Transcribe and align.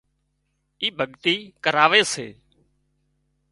اي 0.81 0.87
ڀڳتي 0.97 1.35
ڪراوي 1.63 2.01
سي 2.13 2.27